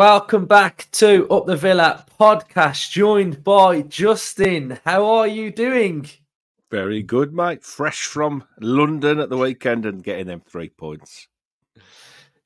[0.00, 4.78] welcome back to Up the Villa podcast, joined by Justin.
[4.82, 6.08] How are you doing?
[6.70, 7.62] Very good, mate.
[7.62, 11.28] Fresh from London at the weekend and getting them three points.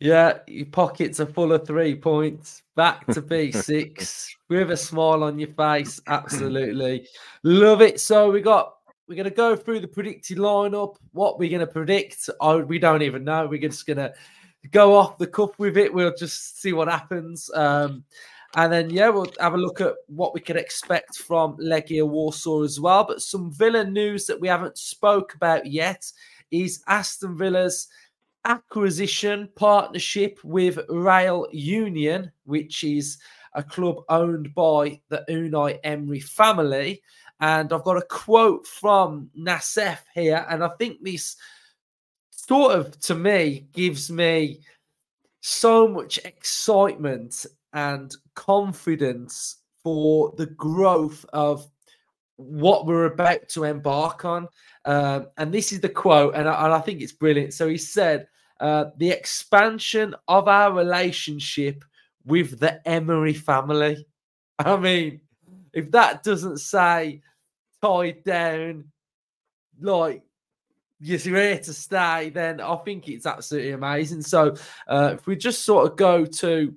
[0.01, 2.65] Yeah, your pockets are full of three points.
[2.75, 6.01] Back to B6 with a smile on your face.
[6.09, 7.07] Absolutely
[7.45, 8.01] love it.
[8.01, 8.75] So we got
[9.07, 10.97] we're gonna go through the predicted lineup.
[11.13, 13.47] What we're gonna predict, oh, we don't even know.
[13.47, 14.13] We're just gonna
[14.71, 15.93] go off the cuff with it.
[15.93, 17.51] We'll just see what happens.
[17.55, 18.05] Um,
[18.57, 22.63] and then, yeah, we'll have a look at what we can expect from Legia Warsaw
[22.63, 23.05] as well.
[23.05, 26.11] But some Villa news that we haven't spoke about yet
[26.51, 27.89] is Aston Villa's
[28.45, 33.19] acquisition partnership with Real Union, which is
[33.55, 37.03] a club owned by the Unai Emery family.
[37.41, 41.37] And I've got a quote from Nassef here, and I think this
[42.47, 44.61] sort of to me gives me
[45.41, 51.67] so much excitement and confidence for the growth of
[52.37, 54.49] what we're about to embark on.
[54.85, 57.55] Um, and this is the quote, and I, and I, think it's brilliant.
[57.55, 58.27] So he said,
[58.61, 61.85] uh, The expansion of our relationship
[62.25, 64.07] with the Emery family.
[64.59, 65.21] I mean,
[65.73, 67.23] if that doesn't say
[67.83, 68.85] tied down,
[69.81, 70.23] like
[71.01, 74.23] you're here to stay, then I think it's absolutely amazing.
[74.23, 74.55] So
[74.89, 76.75] uh, if we just sort of go to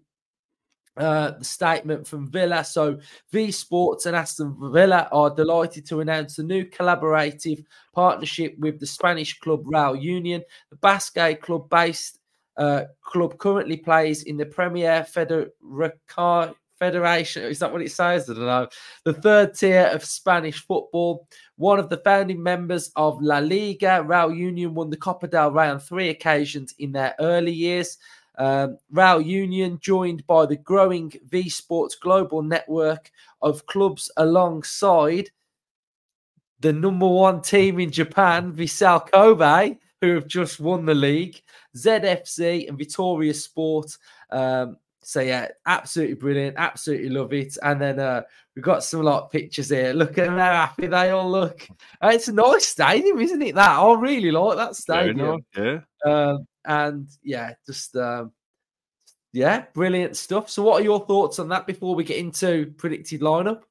[0.98, 2.64] uh, the statement from Villa.
[2.64, 3.00] So,
[3.32, 8.88] V Sports and Aston Villa are delighted to announce a new collaborative partnership with the
[8.88, 10.42] Spanish club Real Union.
[10.72, 12.20] The Basque club based
[12.58, 17.44] uh, club currently plays in the Premier Federica Federation.
[17.44, 18.30] Is that what it says?
[18.30, 18.68] I don't know.
[19.04, 21.28] The third tier of Spanish football.
[21.56, 25.70] One of the founding members of La Liga, Real Union won the Copa del Rey
[25.70, 27.98] on three occasions in their early years.
[28.38, 35.32] Um, Real Union, joined by the growing V Sports global network of clubs alongside
[36.60, 41.42] the number one team in Japan, Vissel Kobe, who have just won the league,
[41.76, 43.98] ZFC and Vitória Sport.
[44.32, 47.58] Um, so yeah, absolutely brilliant, absolutely love it.
[47.64, 48.24] And then uh,
[48.54, 49.94] we've got some like pictures here.
[49.94, 51.66] Look at how happy they all look.
[52.04, 53.56] Uh, it's a nice stadium, isn't it?
[53.56, 55.46] That I really like that stadium.
[55.56, 55.80] yeah.
[56.06, 58.34] Um, and yeah, just um,
[59.32, 60.50] yeah, brilliant stuff.
[60.50, 63.62] So, what are your thoughts on that before we get into predicted lineup?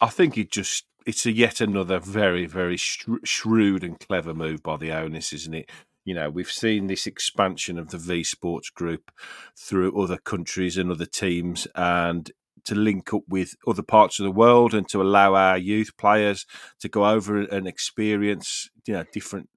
[0.00, 4.76] I think it just it's a yet another very very shrewd and clever move by
[4.76, 5.70] the owners, isn't it?
[6.06, 9.10] You know, we've seen this expansion of the V Sports Group
[9.56, 12.30] through other countries and other teams, and
[12.64, 16.46] to link up with other parts of the world and to allow our youth players
[16.80, 19.48] to go over and experience, you know, different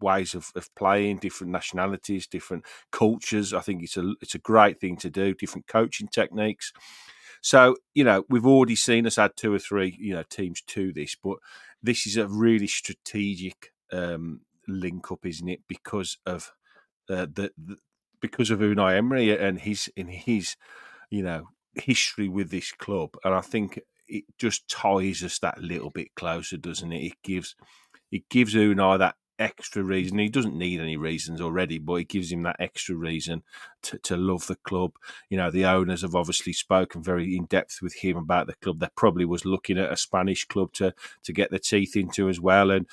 [0.00, 3.54] ways of, of playing, different nationalities, different cultures.
[3.54, 5.32] I think it's a it's a great thing to do.
[5.32, 6.72] Different coaching techniques.
[7.40, 10.92] So you know, we've already seen us add two or three you know teams to
[10.92, 11.38] this, but
[11.80, 15.60] this is a really strategic um, link up, isn't it?
[15.68, 16.52] Because of
[17.08, 17.76] uh, the, the
[18.20, 20.56] because of Unai Emery and his in his
[21.10, 25.90] you know history with this club, and I think it just ties us that little
[25.90, 27.04] bit closer, doesn't it?
[27.04, 27.54] It gives
[28.10, 30.18] it gives Unai that extra reason.
[30.18, 33.42] He doesn't need any reasons already, but it gives him that extra reason
[33.82, 34.92] to, to love the club.
[35.28, 38.80] You know, the owners have obviously spoken very in depth with him about the club.
[38.80, 42.40] They probably was looking at a Spanish club to to get their teeth into as
[42.40, 42.70] well.
[42.70, 42.86] And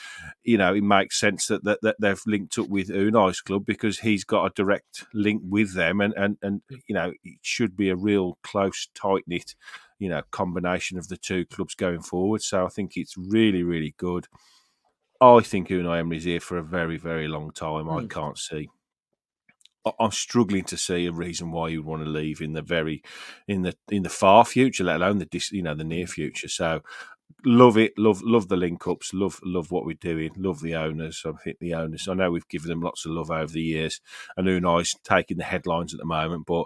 [0.44, 4.00] you know, it makes sense that that, that they've linked up with Unai's club because
[4.00, 7.90] he's got a direct link with them, and and and you know, it should be
[7.90, 9.56] a real close, tight knit.
[10.00, 12.42] You know, combination of the two clubs going forward.
[12.42, 14.28] So I think it's really, really good.
[15.22, 17.86] I think Unai Emery's here for a very, very long time.
[17.86, 18.04] Mm.
[18.04, 18.70] I can't see.
[20.00, 23.02] I'm struggling to see a reason why you'd want to leave in the very,
[23.48, 26.48] in the in the far future, let alone the you know the near future.
[26.48, 26.82] So,
[27.46, 31.24] love it, love love the link ups, love love what we're doing, love the owners.
[31.26, 32.08] I think the owners.
[32.08, 34.02] I know we've given them lots of love over the years,
[34.38, 36.66] and Unai's taking the headlines at the moment, but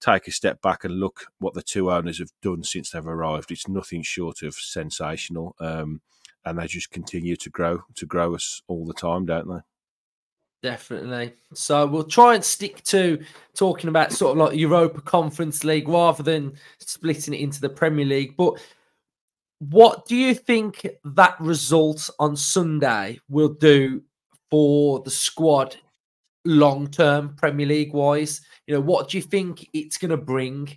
[0.00, 3.50] take a step back and look what the two owners have done since they've arrived.
[3.50, 5.56] It's nothing short of sensational.
[5.58, 6.00] Um,
[6.44, 9.60] and they just continue to grow to grow us all the time, don't they?
[10.62, 11.34] Definitely.
[11.54, 13.18] So we'll try and stick to
[13.54, 18.04] talking about sort of like Europa Conference League rather than splitting it into the Premier
[18.04, 18.36] League.
[18.36, 18.60] But
[19.58, 24.02] what do you think that result on Sunday will do
[24.50, 25.76] for the squad
[26.44, 28.40] long term Premier League wise?
[28.66, 30.76] You know, what do you think it's going to bring?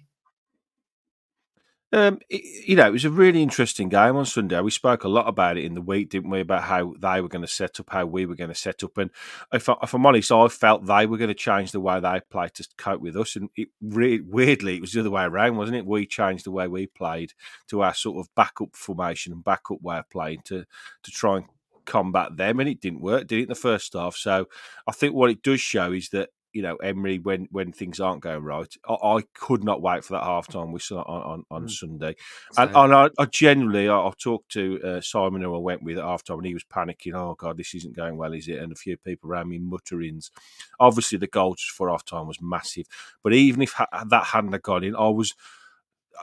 [1.95, 4.59] Um, it, you know, it was a really interesting game on Sunday.
[4.59, 6.41] We spoke a lot about it in the week, didn't we?
[6.41, 8.97] About how they were going to set up, how we were going to set up,
[8.97, 9.09] and
[9.53, 12.19] if, I, if I'm honest, I felt they were going to change the way they
[12.29, 13.37] played to cope with us.
[13.37, 15.85] And it weirdly, it was the other way around, wasn't it?
[15.85, 17.31] We changed the way we played
[17.69, 20.65] to our sort of backup formation and backup way of playing to
[21.03, 21.45] to try and
[21.85, 24.17] combat them, and it didn't work, did it, in the first half?
[24.17, 24.49] So
[24.85, 28.23] I think what it does show is that you know Emery when when things aren't
[28.23, 28.73] going right.
[28.87, 31.69] I, I could not wait for that halftime whistle on on, on mm.
[31.69, 32.15] Sunday,
[32.57, 35.97] and, and I, I, generally I, I talked to uh, Simon who I went with
[35.97, 37.13] at halftime, and he was panicking.
[37.13, 38.59] Oh God, this isn't going well, is it?
[38.59, 40.31] And a few people around me mutterings.
[40.79, 42.87] Obviously, the goal just for halftime was massive,
[43.21, 45.35] but even if ha- that hadn't have gone in, I was.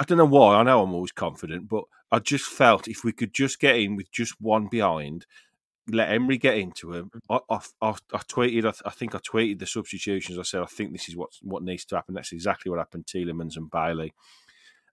[0.00, 0.56] I don't know why.
[0.56, 3.94] I know I'm always confident, but I just felt if we could just get in
[3.94, 5.26] with just one behind,
[5.88, 7.10] let Emery get into him.
[7.30, 7.40] Mm.
[7.48, 7.56] I,
[7.86, 10.38] I, I, tweeted, I, I, think I tweeted the substitutions.
[10.38, 12.14] I said, I think this is what what needs to happen.
[12.14, 13.06] That's exactly what happened.
[13.06, 14.12] Tielemans and Bailey.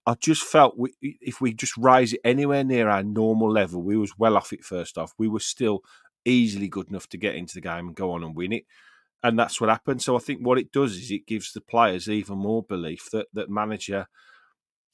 [0.06, 3.98] I just felt we, if we just raise it anywhere near our normal level, we
[3.98, 5.14] was well off it first off.
[5.18, 5.84] We were still
[6.26, 8.66] easily good enough to get into the game and go on and win it.
[9.22, 10.02] And that's what happened.
[10.02, 13.28] So I think what it does is it gives the players even more belief that
[13.34, 14.08] that manager–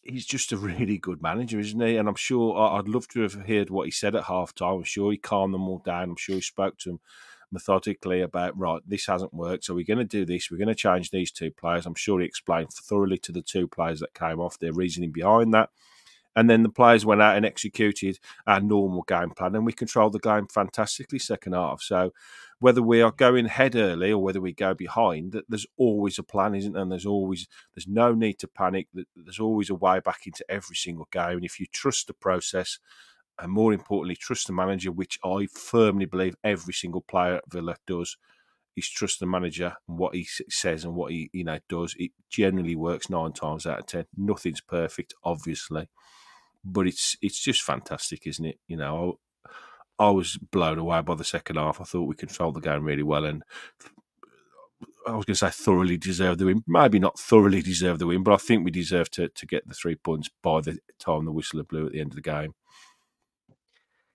[0.06, 1.98] he's just a really good manager, isn't he?
[1.98, 4.76] And I'm sure I'd love to have heard what he said at half time.
[4.76, 6.10] I'm sure he calmed them all down.
[6.10, 7.00] I'm sure he spoke to them
[7.52, 10.50] methodically about right, this hasn't worked, so we're going to do this.
[10.50, 11.86] We're going to change these two players.
[11.86, 15.54] I'm sure he explained thoroughly to the two players that came off their reasoning behind
[15.54, 15.70] that.
[16.36, 20.14] And then the players went out and executed our normal game plan, and we controlled
[20.14, 21.82] the game fantastically second half.
[21.82, 22.12] So
[22.60, 26.56] whether we are going head early or whether we go behind, there's always a plan,
[26.56, 26.82] isn't there?
[26.82, 28.88] And there's always there's no need to panic.
[29.16, 31.38] There's always a way back into every single game.
[31.38, 32.80] And if you trust the process,
[33.40, 37.76] and more importantly, trust the manager, which I firmly believe every single player at Villa
[37.86, 38.18] does,
[38.76, 41.96] is trust the manager and what he says and what he you know does.
[41.98, 44.06] It generally works nine times out of ten.
[44.18, 45.88] Nothing's perfect, obviously,
[46.66, 48.60] but it's it's just fantastic, isn't it?
[48.68, 49.20] You know,
[50.00, 51.80] I was blown away by the second half.
[51.80, 53.44] I thought we controlled the game really well, and
[55.08, 56.64] I was going to say thoroughly deserved the win.
[56.68, 59.76] Maybe not thoroughly deserved the win, but I think we deserved to to get the
[59.76, 62.54] three points by the time the whistle blew at the end of the game.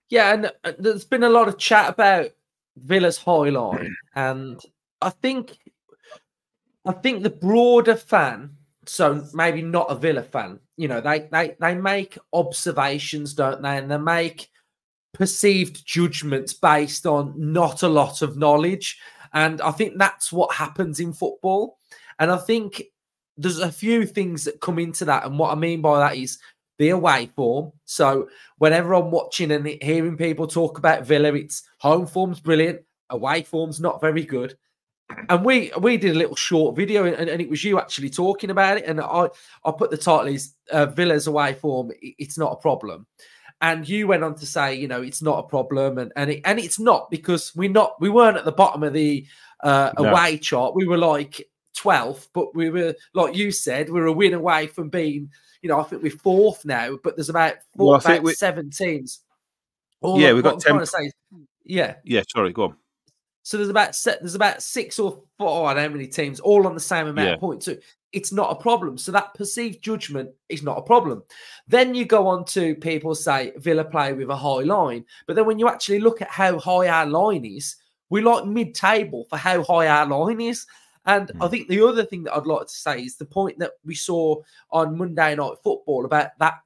[0.09, 2.31] Yeah, and uh, there's been a lot of chat about
[2.77, 4.61] Villa's high line, and
[5.01, 5.57] I think
[6.85, 8.57] I think the broader fan,
[8.91, 13.79] so maybe not a Villa fan, you know, they they they make observations, don't they?
[13.79, 14.49] And they make
[15.13, 18.99] perceived judgments based on not a lot of knowledge.
[19.33, 21.79] And I think that's what happens in football.
[22.19, 22.83] And I think
[23.37, 25.25] there's a few things that come into that.
[25.25, 26.39] And what I mean by that is
[26.79, 27.71] the away form.
[27.85, 28.29] So
[28.59, 33.81] whenever I'm watching and hearing people talk about Villa, it's home form's brilliant, away form's
[33.81, 34.57] not very good.
[35.29, 38.51] And we we did a little short video, and, and it was you actually talking
[38.51, 38.85] about it.
[38.85, 39.29] And I
[39.65, 41.91] I put the title is uh, Villa's away form.
[42.01, 43.07] It's not a problem.
[43.63, 46.43] And you went on to say, you know, it's not a problem, and and it,
[46.45, 49.27] and it's not because we're not we weren't at the bottom of the
[49.63, 50.07] uh, no.
[50.07, 50.75] away chart.
[50.75, 51.47] We were like
[51.77, 55.31] 12th, but we were like you said, we are a win away from being,
[55.63, 58.35] you know, I think we're fourth now, but there's about four, well, about we...
[58.35, 59.21] seven teams.
[60.01, 60.79] All yeah, we've got 10.
[60.79, 61.11] To say,
[61.65, 62.23] yeah, yeah.
[62.33, 62.77] Sorry, go on.
[63.51, 66.69] So there's about there's about six or four, I don't know how many teams, all
[66.69, 67.35] on the same amount yeah.
[67.35, 67.67] of points.
[67.67, 67.75] So
[68.13, 68.97] it's not a problem.
[68.97, 71.25] So that perceived judgment is not a problem.
[71.67, 75.47] Then you go on to people say Villa play with a high line, but then
[75.47, 77.75] when you actually look at how high our line is,
[78.09, 80.65] we're like mid-table for how high our line is.
[81.07, 81.45] And mm.
[81.45, 83.97] I think the other thing that I'd like to say is the point that we
[83.97, 84.37] saw
[84.71, 86.61] on Monday Night Football about that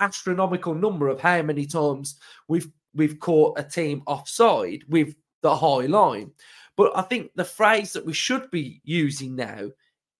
[0.00, 5.86] astronomical number of how many times we've we've caught a team offside with the high
[5.86, 6.32] line.
[6.76, 9.70] But I think the phrase that we should be using now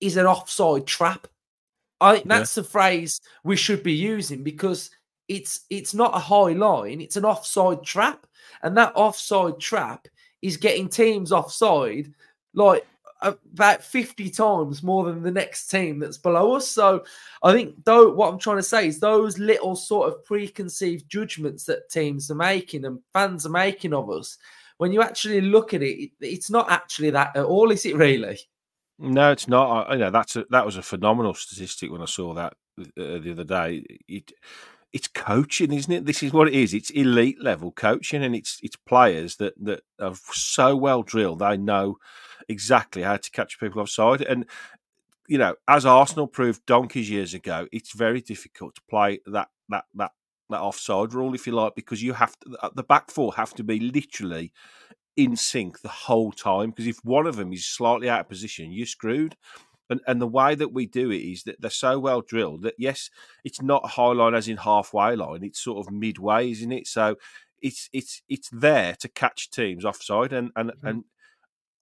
[0.01, 1.27] is an offside trap.
[2.01, 2.63] I think that's yeah.
[2.63, 4.91] the phrase we should be using because
[5.27, 8.27] it's it's not a high line, it's an offside trap.
[8.63, 10.07] And that offside trap
[10.43, 12.13] is getting teams offside
[12.53, 12.87] like
[13.23, 16.69] about 50 times more than the next team that's below us.
[16.69, 17.03] So
[17.43, 21.65] I think though what I'm trying to say is those little sort of preconceived judgments
[21.65, 24.37] that teams are making and fans are making of us,
[24.79, 28.39] when you actually look at it, it's not actually that at all, is it really?
[28.99, 29.89] No, it's not.
[29.89, 33.19] I, you know, that's a, that was a phenomenal statistic when I saw that uh,
[33.19, 33.85] the other day.
[34.09, 34.33] It,
[34.93, 36.07] it's coaching, isn't it?
[36.07, 36.73] This is what it is.
[36.73, 41.41] It's elite level coaching, and it's it's players that that are so well drilled.
[41.41, 41.99] They know
[42.49, 44.23] exactly how to catch people offside.
[44.23, 44.47] And
[45.27, 49.87] you know, as Arsenal proved donkeys years ago, it's very difficult to play that that
[49.95, 50.13] that
[50.51, 53.65] that offside rule, if you like, because you have to, the back four have to
[53.65, 54.53] be literally
[55.17, 56.71] in sync the whole time.
[56.71, 59.37] Because if one of them is slightly out of position, you're screwed.
[59.91, 62.75] And, and the way that we do it is that they're so well drilled that
[62.79, 63.11] yes,
[63.45, 66.87] it's not high line as in halfway line; it's sort of midway, isn't it?
[66.87, 67.17] So
[67.61, 70.87] it's it's it's there to catch teams offside, and and mm-hmm.
[70.87, 71.05] and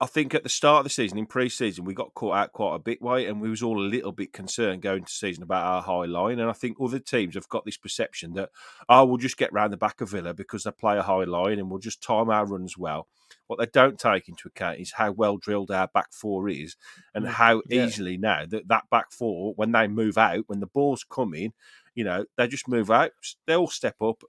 [0.03, 2.75] I think at the start of the season, in pre-season, we got caught out quite
[2.75, 5.65] a bit, way, and we was all a little bit concerned going to season about
[5.65, 6.41] our high line.
[6.41, 8.51] And I think other teams have got this perception that,
[8.89, 11.61] oh, we'll just get round the back of Villa because they play a high line
[11.61, 13.07] and we'll just time our runs well.
[13.47, 16.75] What they don't take into account is how well drilled our back four is,
[17.15, 17.87] and how yeah.
[17.87, 21.53] easily now that that back four, when they move out, when the ball's coming,
[21.95, 23.13] you know, they just move out,
[23.47, 24.25] they all step up,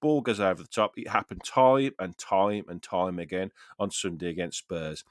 [0.00, 0.92] ball goes over the top.
[0.96, 5.04] It happened time and time and time again on Sunday against Spurs.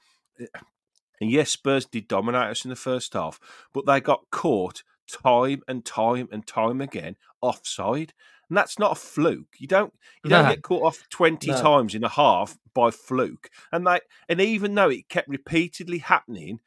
[1.20, 3.40] And yes, Spurs did dominate us in the first half,
[3.72, 8.12] but they got caught time and time and time again offside.
[8.48, 9.56] And that's not a fluke.
[9.58, 11.60] You don't you don't get caught off twenty no.
[11.60, 13.50] times in a half by fluke.
[13.72, 16.60] And they and even though it kept repeatedly happening,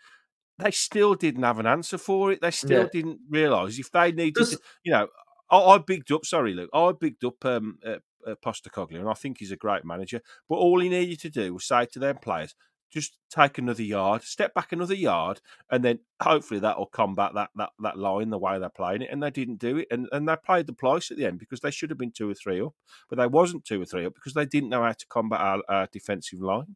[0.57, 2.41] they still didn't have an answer for it.
[2.41, 2.89] They still yeah.
[2.91, 5.07] didn't realise if they needed, to, you know.
[5.51, 6.25] I, I bigged up.
[6.25, 6.69] Sorry, Luke.
[6.73, 7.99] I bigged up um, uh,
[8.31, 10.21] uh, Postecoglou, and I think he's a great manager.
[10.47, 12.55] But all he needed to do was say to their players,
[12.91, 17.49] just take another yard, step back another yard, and then hopefully that will combat that
[17.55, 19.09] that that line the way they're playing it.
[19.11, 21.59] And they didn't do it, and and they played the place at the end because
[21.59, 22.73] they should have been two or three up,
[23.09, 25.61] but they wasn't two or three up because they didn't know how to combat our,
[25.69, 26.75] our defensive line.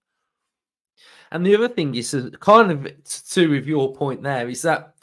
[1.31, 2.87] And the other thing is uh, kind of
[3.31, 4.93] to with your point there is that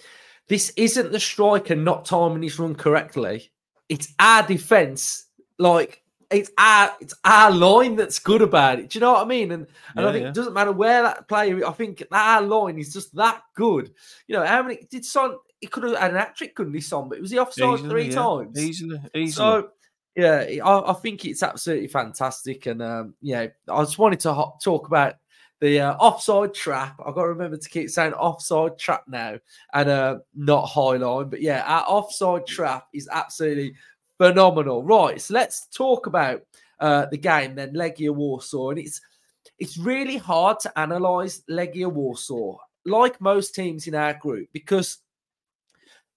[0.49, 3.51] this isn't the striker not timing his run correctly.
[3.89, 5.27] It's our defense
[5.59, 8.91] like it's our it's our line that's good about it.
[8.91, 9.51] Do you know what I mean?
[9.53, 10.29] And and yeah, I think yeah.
[10.29, 11.67] it doesn't matter where that player.
[11.67, 13.93] I think our line is just that good.
[14.29, 15.37] You know how many did Son?
[15.61, 17.09] He could have had an hat trick, couldn't he, Son?
[17.09, 18.15] But it was the offside easily, three yeah.
[18.15, 18.59] times.
[18.59, 19.31] Easily, easily.
[19.31, 19.71] So
[20.17, 22.67] yeah, I, I, think it's absolutely fantastic.
[22.67, 25.15] And um, yeah, I just wanted to ho- talk about
[25.61, 27.01] the uh, offside trap.
[27.05, 29.39] I've got to remember to keep saying offside trap now
[29.75, 31.29] and uh, not high line.
[31.29, 33.75] But yeah, our offside trap is absolutely
[34.21, 34.83] phenomenal.
[34.83, 36.43] Right, so let's talk about
[36.79, 39.01] uh, the game then, Legia Warsaw, and it's
[39.59, 44.99] it's really hard to analyze Legia Warsaw, like most teams in our group, because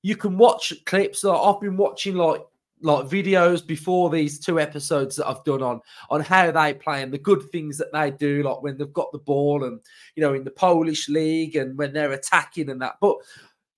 [0.01, 1.23] you can watch clips.
[1.23, 2.41] Like I've been watching like
[2.81, 5.79] like videos before these two episodes that I've done on
[6.09, 9.13] on how they play and the good things that they do, like when they've got
[9.13, 9.79] the ball and
[10.15, 12.97] you know in the Polish league and when they're attacking and that.
[12.99, 13.15] But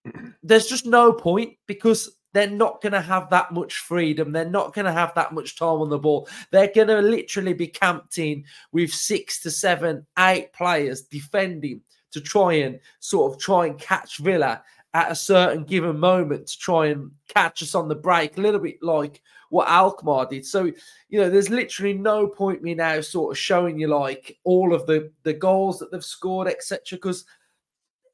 [0.42, 4.34] there's just no point because they're not going to have that much freedom.
[4.34, 6.28] They're not going to have that much time on the ball.
[6.52, 11.80] They're going to literally be camped in with six to seven, eight players defending
[12.12, 14.62] to try and sort of try and catch Villa
[14.94, 18.60] at a certain given moment to try and catch us on the break, a little
[18.60, 20.46] bit like what Alkmaar did.
[20.46, 20.66] So,
[21.08, 24.86] you know, there's literally no point me now sort of showing you like all of
[24.88, 26.82] the the goals that they've scored, etc.
[26.92, 27.24] Because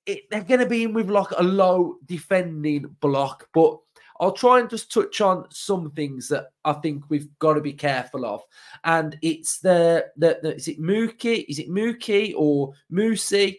[0.05, 3.79] they're going to be in with like a low defending block, but
[4.21, 7.73] I'll try and just touch on some things that I think we've got to be
[7.73, 8.43] careful of.
[8.83, 11.43] And it's the, the, the is it Mookie?
[11.49, 13.57] Is it Mookie or Moosey?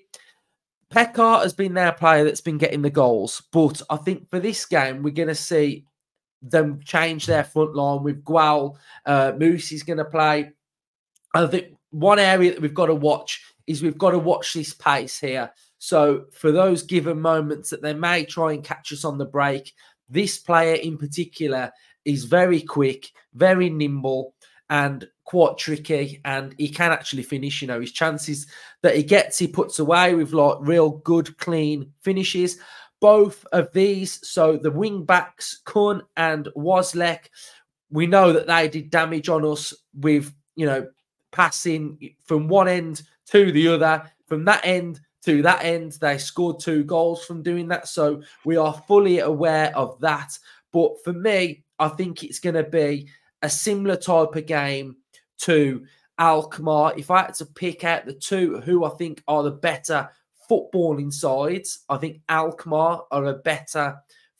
[0.88, 3.42] Pekhart has been their player that's been getting the goals.
[3.50, 5.85] But I think for this game, we're going to see
[6.42, 8.76] them change their front line with Gual.
[9.04, 10.52] Uh, Moosey's going to play.
[11.35, 14.75] I think one area that we've got to watch is we've got to watch this
[14.75, 15.50] pace here.
[15.78, 19.73] So for those given moments that they may try and catch us on the break,
[20.12, 21.73] this player in particular
[22.04, 24.35] is very quick, very nimble,
[24.69, 26.21] and quite tricky.
[26.25, 27.62] And he can actually finish.
[27.62, 28.47] You know, his chances
[28.83, 32.59] that he gets, he puts away with like real good, clean finishes.
[33.00, 37.31] Both of these, so the wing backs, Kun and Wszołek,
[37.90, 40.87] we know that they did damage on us with, you know,
[41.33, 45.92] passing from one end to the other, from that end to that end.
[46.00, 47.88] They scored two goals from doing that.
[47.88, 50.38] So we are fully aware of that.
[50.72, 53.08] But for me, I think it's going to be
[53.42, 54.96] a similar type of game
[55.38, 55.84] to
[56.18, 56.94] Alkmaar.
[56.96, 60.08] If I had to pick out the two who I think are the better
[60.50, 63.96] footballing sides, I think Alkmaar are a better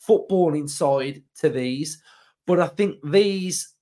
[0.07, 2.03] footballing side to these.
[2.47, 3.75] But I think these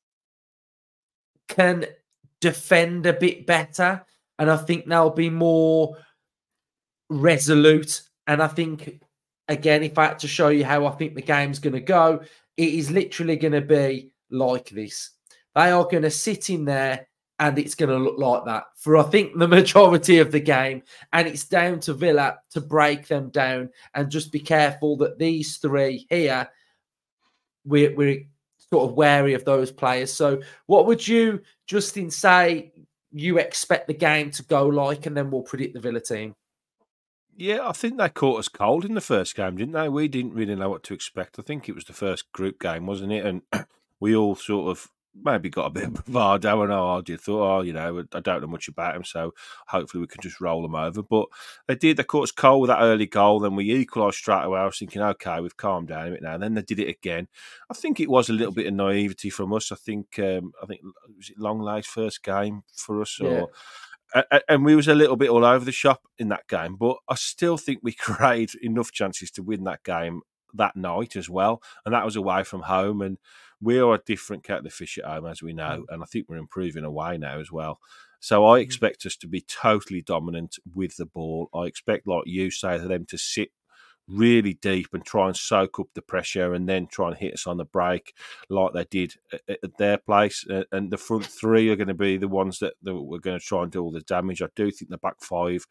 [1.49, 1.87] can
[2.41, 4.05] defend a bit better.
[4.39, 5.97] And I think they'll be more
[7.11, 8.03] resolute.
[8.27, 9.03] And I think,
[9.49, 12.23] again, if I had to show you how I think the game's going to go,
[12.57, 15.11] it is literally going to be like this.
[15.55, 17.09] They are going to sit in there
[17.41, 20.83] and it's going to look like that for, I think, the majority of the game.
[21.13, 25.57] And it's down to Villa to break them down and just be careful that these
[25.57, 26.49] three here,
[27.65, 28.25] we're, we're
[28.71, 30.13] sort of wary of those players.
[30.13, 32.73] So, what would you, Justin, say
[33.11, 35.07] you expect the game to go like?
[35.07, 36.35] And then we'll predict the Villa team.
[37.41, 39.89] Yeah, I think they caught us cold in the first game, didn't they?
[39.89, 41.39] We didn't really know what to expect.
[41.39, 43.25] I think it was the first group game, wasn't it?
[43.25, 43.41] And
[43.99, 47.63] we all sort of maybe got a bit of bravado and oh, you thought, oh,
[47.63, 49.33] you know, I don't know much about him, so
[49.69, 51.03] hopefully we can just roll them over.
[51.03, 51.29] But
[51.67, 51.97] they did.
[51.97, 53.41] They caught us cold with that early goal.
[53.41, 54.61] Then we equalised straight away.
[54.61, 56.35] I was thinking, okay, we've calmed down a bit now.
[56.35, 57.27] And then they did it again.
[57.71, 59.73] I think it was a little bit of naivety from us.
[59.73, 60.83] I think, um, I think
[61.17, 63.49] was it Lenglet's first game for us, or.
[64.49, 67.15] And we was a little bit all over the shop in that game, but I
[67.15, 70.23] still think we created enough chances to win that game
[70.55, 73.03] that night as well, and that was away from home.
[73.03, 73.19] And
[73.61, 75.95] we are a different cat of fish at home, as we know, mm.
[75.95, 77.79] and I think we're improving away now as well.
[78.21, 78.63] So I mm.
[78.63, 81.49] expect us to be totally dominant with the ball.
[81.55, 83.51] I expect, like you say, for them to sit
[84.11, 87.47] really deep and try and soak up the pressure and then try and hit us
[87.47, 88.15] on the break
[88.49, 89.15] like they did
[89.49, 90.45] at, their place.
[90.73, 93.45] And the front three are going to be the ones that, that we're going to
[93.45, 94.43] try and do all the damage.
[94.43, 95.67] I do think the back five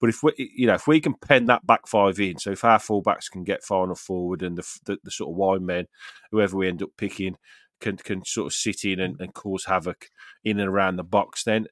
[0.00, 2.64] but if we, you know, if we can pen that back five in, so if
[2.64, 5.86] our fullbacks can get far enough forward and the, the, the sort of wide men,
[6.30, 7.36] whoever we end up picking,
[7.80, 10.10] can can sort of sit in and, and cause havoc
[10.44, 11.66] in and around the box, then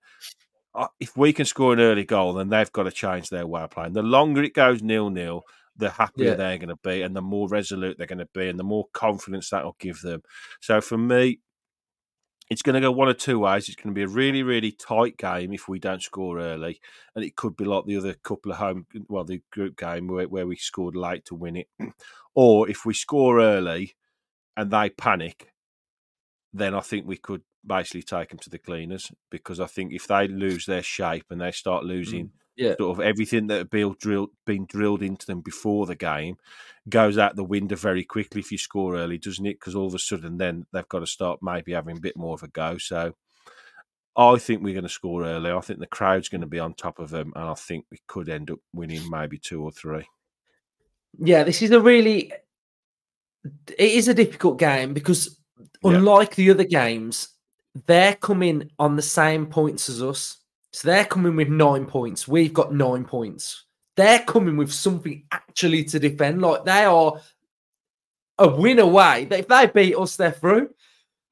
[0.75, 3.63] uh, if we can score an early goal, then they've got to change their way
[3.63, 3.93] of playing.
[3.93, 5.43] The longer it goes nil nil,
[5.79, 6.35] the happier yeah.
[6.35, 8.87] they're going to be, and the more resolute they're going to be, and the more
[8.93, 10.23] confidence that will give them.
[10.61, 11.41] So for me,
[12.51, 13.69] it's going to go one or two ways.
[13.69, 16.81] It's going to be a really, really tight game if we don't score early,
[17.15, 20.29] and it could be like the other couple of home, well, the group game where,
[20.29, 21.69] where we scored late to win it,
[22.35, 23.95] or if we score early
[24.57, 25.53] and they panic,
[26.53, 30.07] then I think we could basically take them to the cleaners because I think if
[30.07, 32.75] they lose their shape and they start losing mm, yeah.
[32.79, 36.37] sort of everything that had been drilled, been drilled into them before the game
[36.89, 39.59] goes out the window very quickly if you score early, doesn't it?
[39.59, 42.35] Because all of a sudden then they've got to start maybe having a bit more
[42.35, 42.79] of a go.
[42.79, 43.15] So
[44.17, 45.51] I think we're going to score early.
[45.51, 48.01] I think the crowd's going to be on top of them, and I think we
[48.09, 50.05] could end up winning maybe two or three.
[51.19, 52.33] Yeah, this is a really
[53.45, 55.39] it is a difficult game because
[55.85, 56.45] unlike yeah.
[56.45, 57.29] the other games,
[57.87, 60.39] they're coming on the same points as us.
[60.79, 62.29] So they're coming with nine points.
[62.29, 63.65] We've got nine points.
[63.97, 66.41] They're coming with something actually to defend.
[66.41, 67.19] Like they are
[68.39, 69.27] a win away.
[69.29, 70.71] If they beat us, they're through.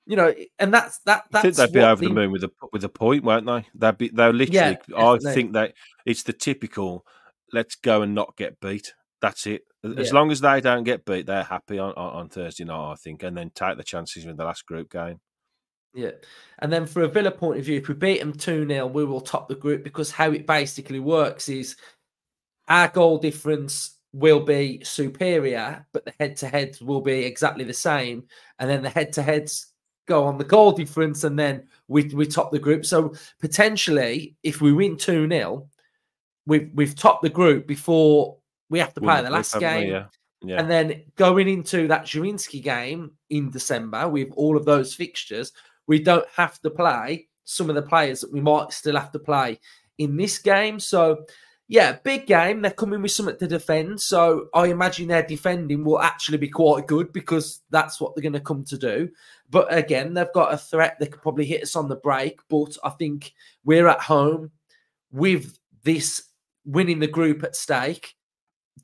[0.05, 1.27] You know, and that's that.
[1.31, 3.47] That's I think they'd be over the, the moon with a with a point, won't
[3.47, 3.65] they?
[3.77, 4.09] They'd be.
[4.09, 4.79] They're literally.
[4.89, 7.07] Yeah, I think that it's the typical.
[7.53, 8.95] Let's go and not get beat.
[9.23, 9.63] That's it.
[9.85, 10.15] As yeah.
[10.15, 13.23] long as they don't get beat, they're happy on, on, on Thursday night, I think,
[13.23, 15.21] and then take the chances in the last group game.
[15.97, 16.13] Yeah.
[16.61, 19.05] And then for a Villa point of view, if we beat them 2 0, we
[19.05, 21.77] will top the group because how it basically works is
[22.69, 27.75] our goal difference will be superior, but the head to heads will be exactly the
[27.75, 28.25] same.
[28.59, 29.73] And then the head to heads
[30.07, 32.87] go on the goal difference and then we, we top the group.
[32.87, 35.69] So potentially, if we win 2 0,
[36.47, 38.37] we've, we've topped the group before
[38.69, 39.91] we have to play the last game.
[39.91, 40.07] Yeah.
[40.43, 40.61] Yeah.
[40.61, 45.53] And then going into that Zrinjski game in December with all of those fixtures,
[45.87, 49.19] we don't have to play some of the players that we might still have to
[49.19, 49.61] play
[49.99, 50.81] in this game.
[50.81, 51.25] So,
[51.69, 52.63] yeah, big game.
[52.63, 54.01] They're coming with something to defend.
[54.01, 58.33] So, I imagine their defending will actually be quite good because that's what they're going
[58.35, 59.11] to come to do.
[59.49, 60.97] But again, they've got a threat.
[60.99, 62.41] They could probably hit us on the break.
[62.49, 63.33] But I think
[63.65, 64.51] we're at home
[65.13, 66.25] with this
[66.65, 68.15] winning the group at stake.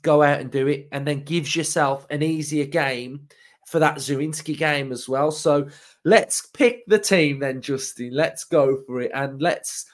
[0.02, 3.28] Go out and do it, and then gives yourself an easier game
[3.72, 5.32] for that Zrinjski game as well.
[5.32, 5.68] So,
[6.04, 8.11] let's pick the team then, Justin.
[8.12, 9.11] Let's go for it.
[9.14, 9.87] And let's.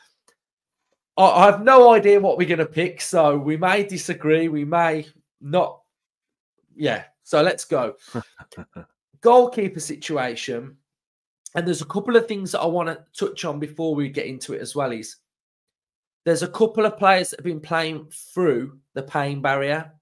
[1.16, 3.00] I have no idea what we're going to pick.
[3.00, 4.46] So we may disagree.
[4.46, 5.06] We may
[5.40, 5.80] not.
[6.76, 7.04] Yeah.
[7.24, 7.96] So let's go.
[9.20, 10.76] Goalkeeper situation.
[11.56, 14.26] And there's a couple of things that I want to touch on before we get
[14.26, 14.92] into it as well.
[14.92, 15.16] Is
[16.24, 19.92] there's a couple of players that have been playing through the pain barrier.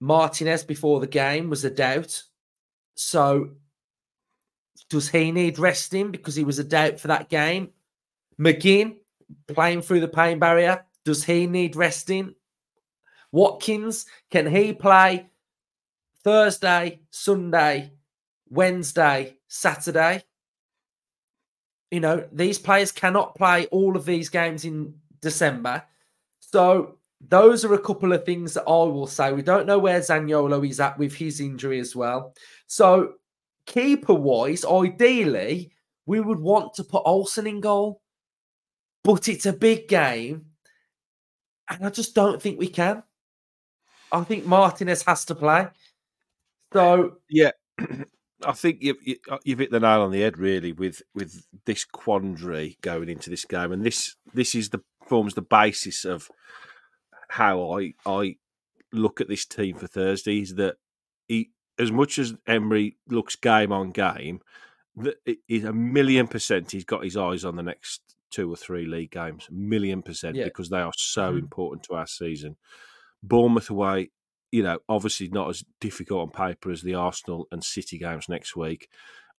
[0.00, 2.20] Martinez before the game was a doubt.
[3.02, 3.52] So
[4.90, 7.70] does he need resting because he was a doubt for that game?
[8.38, 8.96] McGinn
[9.48, 10.84] playing through the pain barrier.
[11.06, 12.34] Does he need resting?
[13.32, 15.30] Watkins, can he play
[16.22, 17.92] Thursday, Sunday,
[18.50, 20.22] Wednesday, Saturday?
[21.90, 25.84] You know, these players cannot play all of these games in December.
[26.40, 29.32] So those are a couple of things that I will say.
[29.32, 32.34] We don't know where Zaniolo is at with his injury as well.
[32.66, 33.14] So
[33.66, 35.72] keeper wise, ideally,
[36.06, 38.00] we would want to put Olsen in goal,
[39.04, 40.46] but it's a big game,
[41.68, 43.02] and I just don't think we can.
[44.10, 45.68] I think Martinez has to play.
[46.72, 47.52] So yeah,
[48.44, 48.98] I think you've
[49.30, 53.30] uh, you've hit the nail on the head really with with this quandary going into
[53.30, 56.30] this game, and this this is the forms the basis of
[57.30, 58.36] how I I
[58.92, 60.76] look at this team for Thursday is that
[61.28, 64.40] he, as much as Emery looks game on game,
[64.96, 65.16] that
[65.48, 69.10] is a million percent he's got his eyes on the next two or three league
[69.10, 70.44] games, a million percent, yeah.
[70.44, 71.38] because they are so mm-hmm.
[71.38, 72.56] important to our season.
[73.22, 74.10] Bournemouth away,
[74.50, 78.56] you know, obviously not as difficult on paper as the Arsenal and City games next
[78.56, 78.88] week.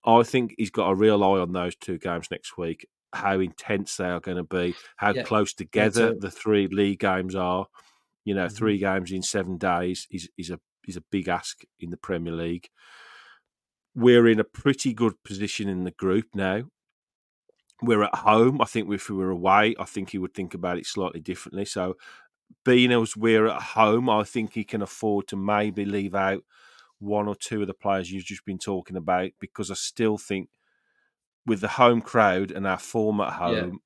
[0.06, 3.98] I think he's got a real eye on those two games next week, how intense
[3.98, 5.24] they are going to be, how yeah.
[5.24, 7.68] close together the three league games are.
[8.24, 8.56] You know, mm-hmm.
[8.56, 12.34] three games in seven days is is a is a big ask in the Premier
[12.34, 12.70] League.
[13.96, 16.64] We're in a pretty good position in the group now.
[17.82, 18.62] We're at home.
[18.62, 21.66] I think if we were away, I think he would think about it slightly differently.
[21.66, 21.96] So,
[22.64, 26.44] being as we're at home, I think he can afford to maybe leave out
[27.00, 30.50] one or two of the players you've just been talking about because I still think
[31.46, 33.82] with the home crowd and our form at home,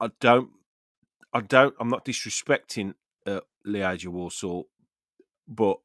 [0.00, 0.06] yeah.
[0.06, 0.50] I don't,
[1.32, 2.94] I don't, I'm not disrespecting
[3.26, 4.62] uh, Warsaw,
[5.46, 5.78] but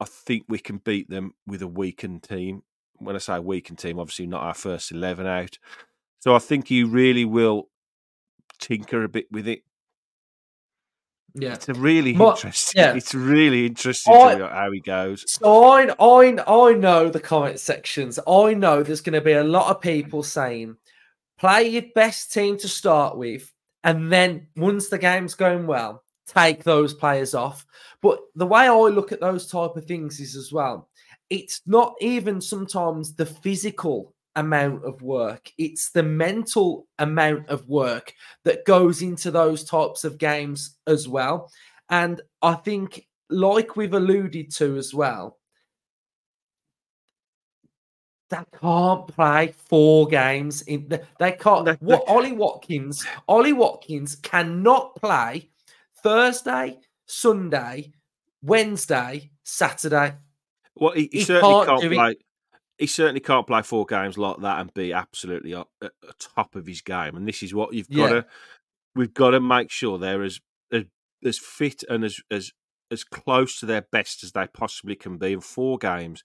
[0.00, 2.62] I think we can beat them with a weakened team.
[2.98, 5.58] When I say weakened team, obviously not our first 11 out.
[6.20, 7.68] So I think you really will
[8.58, 9.62] tinker a bit with it.
[11.38, 12.80] Yeah, it's a really interesting.
[12.80, 12.94] Yeah.
[12.94, 15.24] It's really interesting I, how he goes.
[15.30, 18.18] So I, I, I know the comment sections.
[18.26, 20.76] I know there's going to be a lot of people saying,
[21.38, 23.52] "Play your best team to start with,
[23.84, 27.66] and then once the game's going well, take those players off."
[28.00, 30.88] But the way I look at those type of things is as well.
[31.28, 35.50] It's not even sometimes the physical amount of work.
[35.58, 41.50] It's the mental amount of work that goes into those types of games as well.
[41.88, 45.38] And I think, like we've alluded to as well,
[48.28, 54.96] they can't play four games in the, they can't what Ollie Watkins Ollie Watkins cannot
[54.96, 55.48] play
[56.02, 57.92] Thursday, Sunday,
[58.42, 60.14] Wednesday, Saturday.
[60.74, 62.16] Well, he, he, he certainly can't, can't play
[62.78, 66.66] he certainly can't play four games like that and be absolutely at the top of
[66.66, 67.16] his game.
[67.16, 68.08] And this is what you've got yeah.
[68.08, 68.26] to.
[68.94, 70.40] We've got to make sure they're as
[70.72, 70.84] as,
[71.24, 72.52] as fit and as as
[72.90, 76.22] as close to their best as they possibly can be in four games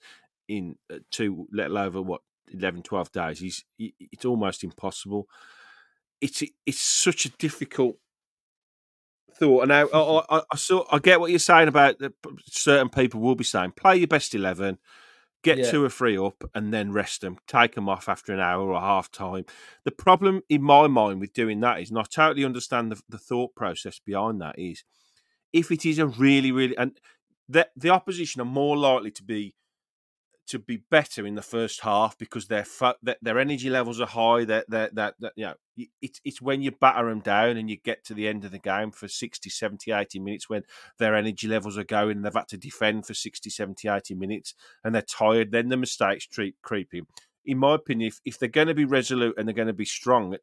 [0.48, 2.22] in uh, two, let alone what
[2.54, 3.40] 11, 12 days.
[3.40, 5.28] He's it's almost impossible.
[6.20, 7.98] It's it's such a difficult
[9.34, 9.64] thought.
[9.64, 12.14] And I, I, I, I, saw, I get what you're saying about that.
[12.46, 14.78] Certain people will be saying, play your best eleven
[15.44, 15.72] get yeah.
[15.72, 18.80] two or three up, and then rest them, take them off after an hour or
[18.80, 19.46] half time.
[19.84, 23.18] The problem in my mind with doing that is, and I totally understand the, the
[23.18, 24.84] thought process behind that, is
[25.52, 27.00] if it is a really, really, and
[27.50, 29.56] the, the opposition are more likely to be
[30.48, 32.66] to be better in the first half because their
[33.22, 34.46] their energy levels are high.
[34.46, 35.54] That that that you know,
[36.02, 38.60] it's it's when you batter them down and you get to the end of the
[38.60, 40.64] game for 60, 70, 80 minutes when
[41.00, 44.54] their energy levels are going and they've had to defend for 60, 70, 80 minutes
[44.84, 45.52] and they're tired.
[45.52, 47.08] Then the mistakes creep, creeping.
[47.46, 49.86] In my opinion, if, if they're going to be resolute and they're going to be
[49.86, 50.36] strong,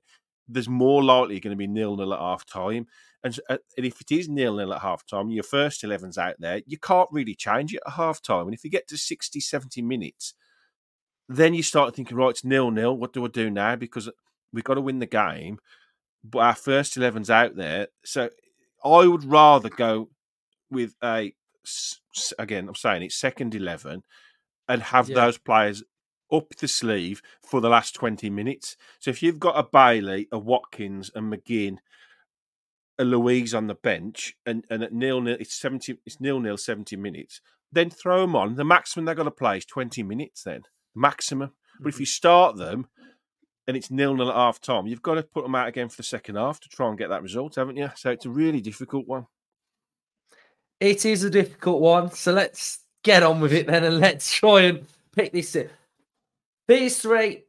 [0.49, 2.87] there's more likely going to be nil nil at half time.
[3.25, 6.37] And, uh, and if it is nil nil at half time, your first 11's out
[6.39, 8.47] there, you can't really change it at half time.
[8.47, 10.35] And if you get to 60, 70 minutes,
[11.29, 12.97] then you start thinking, right, it's nil nil.
[12.97, 13.77] What do I do now?
[13.77, 14.09] Because
[14.53, 15.59] we've got to win the game,
[16.25, 17.89] but our first 11's out there.
[18.05, 18.31] So
[18.85, 20.11] I would rather go
[20.71, 21.35] with a,
[22.39, 24.03] again, I'm saying it's second 11
[24.69, 25.17] and have yeah.
[25.17, 25.83] those players
[26.33, 28.77] up the sleeve for the last 20 minutes.
[29.01, 31.79] So if you've got a Bailey, a Watkins, and McGinn,
[32.99, 36.57] a Luiz on the bench, and, and at nil nil, it's 70, it's nil nil,
[36.57, 37.41] 70 minutes,
[37.73, 38.57] then throw them on.
[38.57, 40.63] The maximum they're going to play is 20 minutes, then
[40.95, 41.49] maximum.
[41.49, 41.83] Mm-hmm.
[41.83, 42.03] But if mm-hmm.
[42.03, 42.89] you start them
[43.67, 45.97] and it's nil nil at half time, you've got to put them out again for
[45.97, 47.91] the second half to try and get that result, haven't you?
[47.97, 49.27] So it's a really difficult one.
[50.81, 52.11] It is a difficult one.
[52.13, 55.69] So let's get on with it then and let's try and pick this in.
[56.67, 57.45] These three,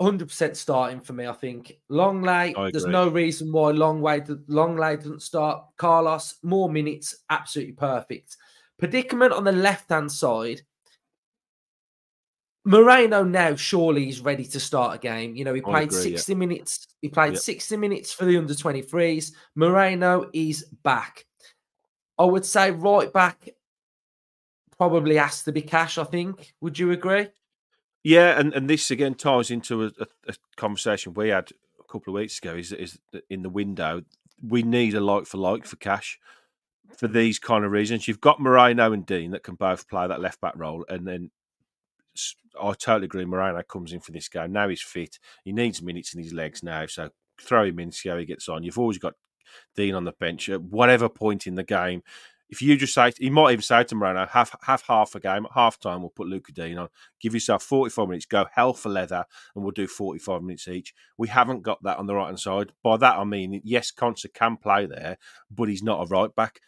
[0.00, 1.72] 100% starting for me, I think.
[1.90, 5.64] Lenglet, there's no reason why Lenglet, Lenglet doesn't start.
[5.76, 8.36] Carlos, more minutes, absolutely perfect.
[8.78, 10.62] Predicament on the left hand side.
[12.64, 15.34] Moreno now surely is ready to start a game.
[15.34, 16.38] You know, he played agree, 60 yeah.
[16.38, 16.86] minutes.
[17.00, 17.42] He played yep.
[17.42, 19.32] 60 minutes for the under 23s.
[19.54, 21.24] Moreno is back.
[22.18, 23.48] I would say right back
[24.76, 26.54] probably has to be Cash, I think.
[26.60, 27.28] Would you agree?
[28.08, 29.90] Yeah, and, and this again ties into a,
[30.26, 32.54] a, conversation we had a couple of weeks ago.
[32.54, 34.00] Is is in the window
[34.42, 36.18] we need a like for like for Cash
[36.96, 38.08] for these kind of reasons.
[38.08, 41.30] You've got Moreno and Digne that can both play that left back role, and then
[42.58, 43.26] I totally agree.
[43.26, 44.70] Moreno comes in for this game now.
[44.70, 45.18] He's fit.
[45.44, 48.48] He needs minutes in his legs now, so throw him in, see how he gets
[48.48, 48.62] on.
[48.62, 49.16] You've always got
[49.76, 52.02] Digne on the bench at whatever point in the game.
[52.50, 55.44] If you just say, he might even say to Moreno, have have half a game
[55.44, 56.88] at half time, we'll put Lucas Digne on.
[57.20, 60.94] Give yourself 45 minutes, go hell for leather, and we'll do 45 minutes each.
[61.18, 62.72] We haven't got that on the right hand side.
[62.82, 65.18] By that, I mean, yes, Konsa can play there,
[65.50, 66.60] but he's not a right back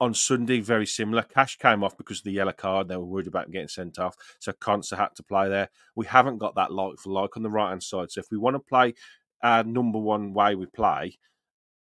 [0.00, 1.22] on Sunday, very similar.
[1.22, 2.88] Cash came off because of the yellow card.
[2.88, 4.16] They were worried about getting sent off.
[4.38, 5.70] So Konsa had to play there.
[5.94, 8.10] We haven't got that like for like on the right hand side.
[8.10, 8.94] So if we want to play
[9.42, 11.18] our number one way we play,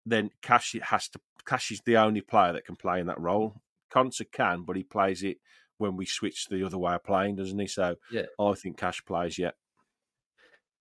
[0.05, 1.19] then Cash has to.
[1.47, 3.55] Cash is the only player that can play in that role.
[3.91, 5.37] Konsa can, but he plays it
[5.77, 7.67] when we switch the other way of playing, doesn't he?
[7.67, 8.23] So yeah.
[8.39, 9.55] I think Cash plays yet.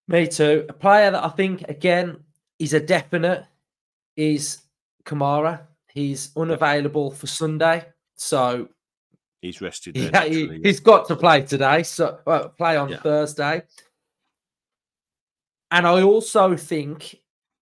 [0.09, 0.67] Me too.
[0.69, 2.19] A player that I think again
[2.59, 3.45] is a definite
[4.17, 4.59] is
[5.05, 5.61] Kamara.
[5.93, 8.69] He's unavailable for Sunday, so
[9.41, 9.97] he's rested.
[9.97, 12.99] yeah, he, has got to play today, so well, play on yeah.
[12.99, 13.63] Thursday.
[15.71, 17.17] And I also think,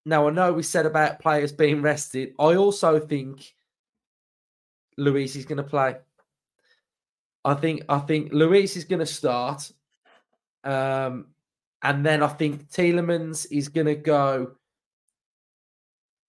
[0.04, 2.34] now I know we said about players being rested.
[2.38, 3.54] I also think
[4.96, 5.96] Luiz is going to play.
[7.44, 9.70] I think I think Luiz is going to start,
[10.62, 11.26] um,
[11.82, 14.52] and then I think Tielemans is going to go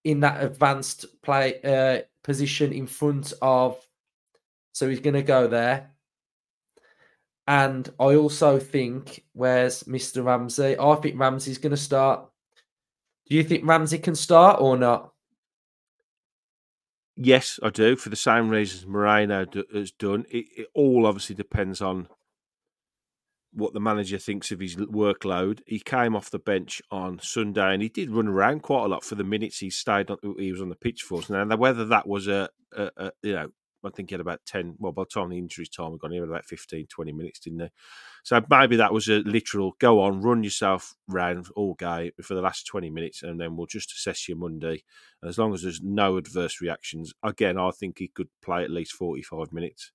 [0.03, 3.77] in that advanced play uh, position in front of.
[4.73, 5.91] So he's going to go there.
[7.47, 10.23] And I also think, where's Mr.
[10.23, 10.77] Ramsey?
[10.77, 12.27] I think Ramsey's going to start.
[13.27, 15.11] Do you think Ramsey can start or not?
[17.15, 17.95] Yes, I do.
[17.95, 20.25] For the same reasons Moreno has done.
[20.29, 22.07] It, it all obviously depends on
[23.53, 25.61] what the manager thinks of his workload.
[25.65, 29.05] He came off the bench on Sunday and he did run around quite a lot
[29.05, 30.17] for the minutes he stayed on.
[30.37, 31.29] He was on the pitch for us.
[31.29, 33.49] Now, whether that was a, a, a you know,
[33.85, 36.11] I think he had about 10, well, by the time the injury time had gone,
[36.11, 37.67] he had about 15, 20 minutes, didn't he?
[38.23, 42.41] So maybe that was a literal go on, run yourself round all game for the
[42.41, 44.83] last 20 minutes, and then we'll just assess you Monday.
[45.21, 48.71] And as long as there's no adverse reactions, again, I think he could play at
[48.71, 49.91] least 45 minutes.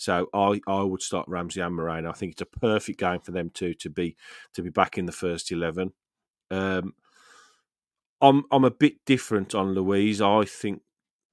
[0.00, 2.08] So I, I would start Ramsey and Moreno.
[2.08, 4.16] I think it's a perfect game for them two to be
[4.54, 5.92] to be back in the first eleven.
[6.50, 6.94] Um,
[8.22, 10.22] I'm I'm a bit different on Luiz.
[10.22, 10.80] I think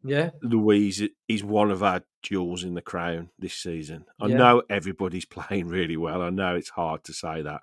[0.07, 4.05] yeah, Luiz is one of our jewels in the crown this season.
[4.19, 4.37] I yeah.
[4.37, 6.21] know everybody's playing really well.
[6.21, 7.61] I know it's hard to say that,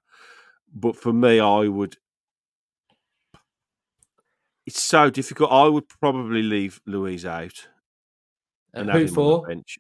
[0.73, 1.97] but for me, I would.
[4.67, 5.53] It's so difficult.
[5.53, 7.69] I would probably leave Luiz out
[8.75, 9.47] and uh, who for?
[9.47, 9.79] bench.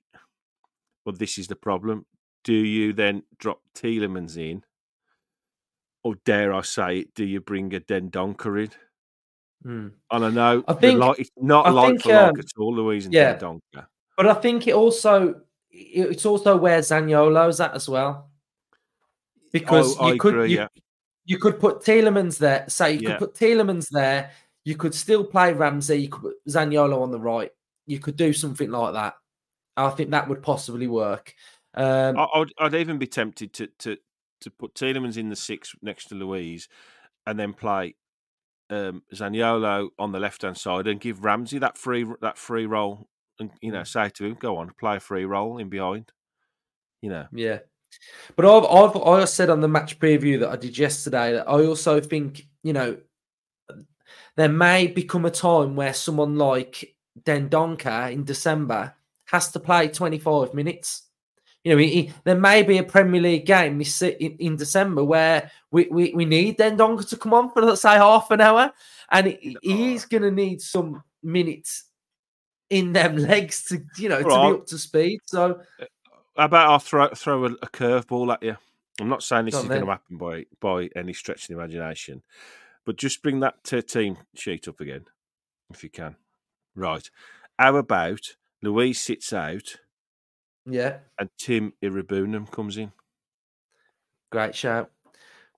[1.05, 2.07] Well, this is the problem.
[2.45, 4.63] Do you then drop Tielemans in?
[6.03, 8.71] Or dare I say it, do you bring a Dendoncker in?
[9.67, 9.93] Mm.
[10.11, 12.51] And I know I think, like, it's not I like think, for um, like at
[12.59, 13.87] all, Luiz and yeah, Dendoncker.
[14.17, 18.31] But I think it also it's also where Zaniolo's at as well.
[19.53, 20.69] Because oh, you I could agree, you, yeah.
[21.25, 22.65] you could put Tielemans there.
[22.69, 23.11] Say you yeah.
[23.11, 24.31] could put Tielemans there.
[24.65, 25.97] You could still play Ramsey.
[25.97, 27.51] You could put Zaniolo on the right.
[27.87, 29.15] You could do something like that.
[29.77, 31.35] I think that would possibly work.
[31.75, 33.97] Um, I'd, I'd even be tempted to to
[34.43, 36.69] to put Tielemans in the six next to Luiz,
[37.27, 37.95] and then play
[38.75, 43.09] um, Zaniolo on the left hand side and give Ramsey that free that free role,
[43.39, 43.87] and you know mm.
[43.87, 46.11] say to him, "Go on, play a free role in behind."
[47.01, 47.61] You know, yeah.
[48.37, 51.65] But I've, I've I said on the match preview that I did yesterday that I
[51.65, 52.97] also think you know
[54.37, 58.95] there may become a time where someone like Dendoncker in December
[59.27, 61.04] has to play 25 minutes.
[61.65, 65.03] You know, he, he, there may be a Premier League game this, in, in December
[65.03, 68.71] where we, we, we need Dendoncker to come on for, let's say, half an hour.
[69.11, 71.85] And he, he's going to need some minutes
[72.69, 75.21] in them legs to, you know, to be up to speed.
[75.25, 75.85] So, uh,
[76.37, 78.57] how about I'll throw, throw a, a curveball at you?
[79.01, 82.23] I'm not saying this is going to happen by, by any stretch of the imagination,
[82.85, 85.07] but just bring that team sheet up again,
[85.71, 86.17] if you can.
[86.77, 87.09] Right.
[87.59, 89.77] How about Luiz sits out.
[90.67, 90.99] Yeah.
[91.19, 92.93] And Tim Iroegbunam comes in.
[94.31, 94.91] Great shout.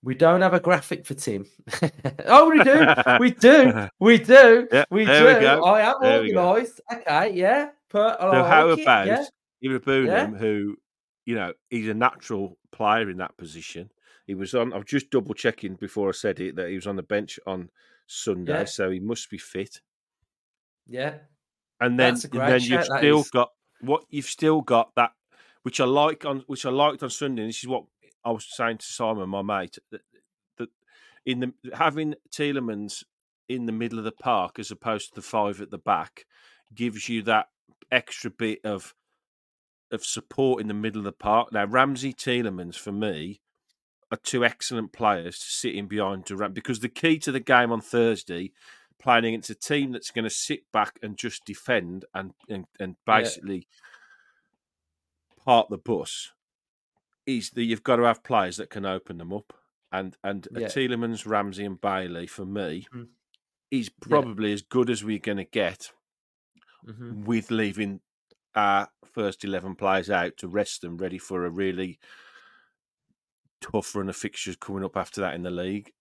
[0.02, 1.46] We don't have a graphic for Tim.
[2.26, 2.86] oh, we do.
[3.20, 3.88] we do.
[3.98, 4.68] We do.
[4.70, 5.24] Yeah, we do.
[5.24, 6.80] We I am organised.
[6.92, 7.70] Okay, yeah.
[7.90, 9.24] But, so like how about yeah.
[9.64, 10.26] Iroegbunam, yeah.
[10.38, 10.76] who,
[11.24, 13.90] you know, he's a natural player in that position.
[14.26, 14.72] He was on.
[14.72, 17.38] I was just double checking before I said it that he was on the bench
[17.46, 17.70] on
[18.06, 18.64] Sunday, yeah.
[18.64, 19.80] so he must be fit.
[20.88, 21.14] Yeah,
[21.80, 23.30] and then and then you've still is.
[23.30, 25.12] got what you've still got that
[25.62, 27.42] which I like on which I liked on Sunday.
[27.42, 27.84] And this is what
[28.24, 30.02] I was saying to Simon, my mate, that,
[30.58, 30.68] that
[31.24, 33.02] in the having Tielemans
[33.48, 36.24] in the middle of the park as opposed to the five at the back
[36.74, 37.46] gives you that
[37.90, 38.94] extra bit of
[39.90, 41.52] of support in the middle of the park.
[41.52, 43.40] Now Ramsey Tielemans for me
[44.12, 47.72] are two excellent players to sit in behind Duran because the key to the game
[47.72, 48.52] on Thursday
[48.98, 52.96] playing against a team that's going to sit back and just defend and and, and
[53.06, 53.66] basically
[55.38, 55.42] yeah.
[55.44, 56.32] park the bus
[57.26, 59.52] is that you've got to have players that can open them up.
[59.92, 60.66] And and yeah.
[60.66, 63.06] Tielemans, Ramsey, and Bailey for me mm.
[63.70, 64.54] is probably yeah.
[64.54, 65.90] as good as we're going to get
[66.86, 67.24] mm-hmm.
[67.24, 68.00] with leaving
[68.54, 71.98] our first eleven players out to rest them, ready for a really
[73.60, 75.92] tough run of fixtures coming up after that in the league.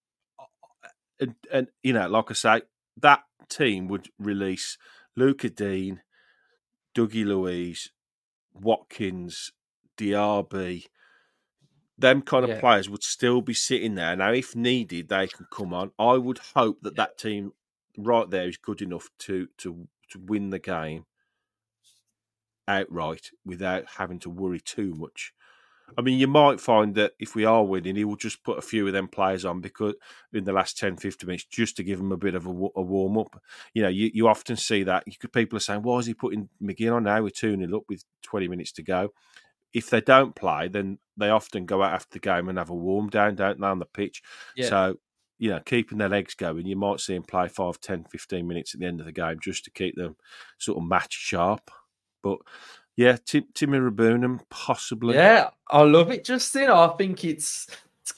[1.19, 2.61] And, and you know, like I say,
[2.97, 4.77] that team would release
[5.15, 5.99] Lucas Digne,
[6.95, 7.91] Dougie Luiz,
[8.53, 9.51] Watkins,
[9.97, 10.85] DRB,
[11.97, 12.59] them kind of yeah.
[12.59, 14.15] players would still be sitting there.
[14.15, 15.91] Now, if needed, they can come on.
[15.97, 17.53] I would hope that that team
[17.97, 21.05] right there is good enough to to to win the game
[22.67, 25.33] outright without having to worry too much.
[25.97, 28.61] I mean, you might find that if we are winning, he will just put a
[28.61, 29.93] few of them players on because
[30.33, 32.81] in the last 10, 15 minutes, just to give them a bit of a, a
[32.81, 33.41] warm up.
[33.73, 35.03] You know, you, you often see that.
[35.05, 37.21] You could, people are saying, why is he putting McGinn on now?
[37.21, 39.11] We're 2 0 up with 20 minutes to go
[39.75, 42.73] if they don't play, then they often go out after the game and have a
[42.73, 44.23] warm down, don't they, on the pitch?
[44.55, 44.69] Yeah.
[44.69, 44.95] So,
[45.37, 48.73] you know, keeping their legs going, you might see them play 5, 10, 15 minutes
[48.73, 50.15] at the end of the game just to keep them
[50.57, 51.69] sort of match sharp.
[52.23, 52.37] But
[52.95, 55.15] yeah, Tim, Timmy Rabunam, possibly.
[55.15, 56.69] Yeah, I love it, Justin.
[56.69, 57.67] I think it's,
[58.01, 58.13] it's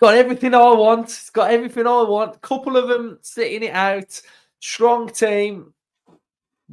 [0.00, 1.06] got everything I want.
[1.06, 2.40] It's got everything I want.
[2.40, 4.20] Couple of them sitting it out.
[4.60, 5.74] Strong team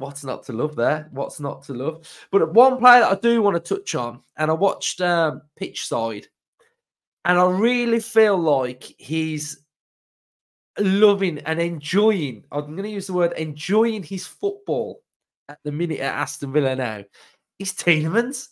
[0.00, 1.08] what's not to love there?
[1.12, 2.08] What's not to love?
[2.30, 5.86] But one player that I do want to touch on, and I watched um, pitch
[5.86, 6.26] side,
[7.24, 9.62] and I really feel like he's
[10.78, 12.44] loving and enjoying.
[12.50, 15.02] I'm going to use the word enjoying his football
[15.48, 17.04] at the minute at Aston Villa now.
[17.60, 18.48] He's Tielemans.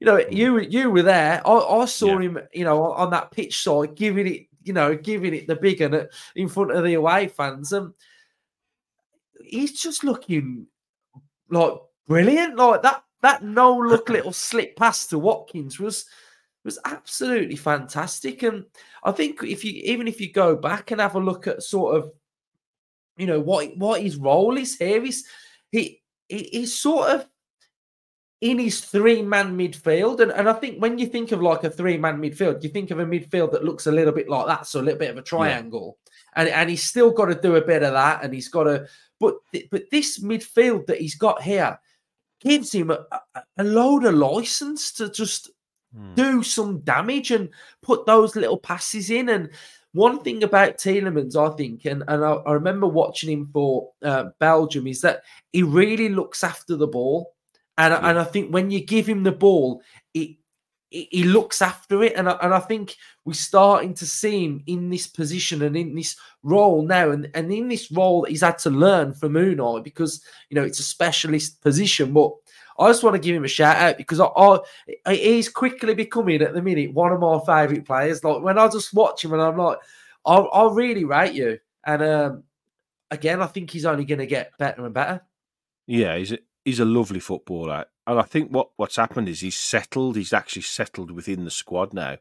[0.00, 0.32] You know, mm.
[0.32, 1.40] you you were there.
[1.46, 2.26] I, I saw yeah.
[2.26, 5.80] him, you know, on that pitch side, giving it, you know, giving it the big
[5.80, 7.72] one in front of the away fans.
[7.72, 7.94] And
[9.44, 10.66] he's just looking
[11.50, 11.72] like
[12.08, 12.56] brilliant.
[12.56, 16.04] Like that that no look little slip pass to Watkins was
[16.64, 18.42] was absolutely fantastic.
[18.42, 18.64] And
[19.04, 21.94] I think if you even if you go back and have a look at sort
[21.94, 22.10] of
[23.16, 25.24] you know what what his role is here, he's
[25.70, 27.28] he, he he's sort of
[28.40, 30.20] in his three man midfield.
[30.20, 32.90] And, and I think when you think of like a three man midfield, you think
[32.90, 34.66] of a midfield that looks a little bit like that.
[34.66, 35.98] So a little bit of a triangle.
[36.06, 36.42] Yeah.
[36.42, 38.22] And, and he's still got to do a bit of that.
[38.22, 38.86] And he's got to
[39.20, 39.34] but
[39.70, 41.78] but this midfield that he's got here
[42.40, 43.04] gives him a,
[43.56, 45.50] a load of license to just
[45.94, 46.14] hmm.
[46.14, 47.48] do some damage and
[47.82, 49.28] put those little passes in.
[49.28, 49.50] And
[49.92, 54.26] one thing about Tielemans, I think, and, and I, I remember watching him for uh,
[54.38, 55.22] Belgium, is that
[55.52, 57.34] he really looks after the ball.
[57.78, 58.10] And, yeah.
[58.10, 59.80] and I think when you give him the ball,
[60.12, 60.36] it
[60.90, 64.88] he looks after it, and I, and I think we're starting to see him in
[64.88, 68.58] this position and in this role now, and, and in this role that he's had
[68.60, 72.14] to learn from Unai because you know it's a specialist position.
[72.14, 72.32] But
[72.78, 74.58] I just want to give him a shout out because I,
[75.04, 78.24] I he's quickly becoming at the minute one of my favourite players.
[78.24, 79.78] Like when I just watch him and I'm like,
[80.24, 82.44] I, I really rate you, and um,
[83.10, 85.20] again, I think he's only going to get better and better.
[85.86, 86.32] Yeah, he's
[86.68, 90.16] he's a lovely footballer and I think what what's happened is he's settled.
[90.16, 92.16] He's actually settled within the squad now,